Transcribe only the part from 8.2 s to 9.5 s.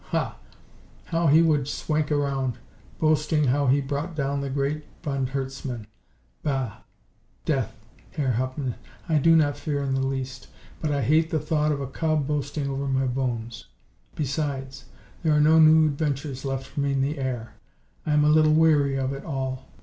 Hauptmann, I do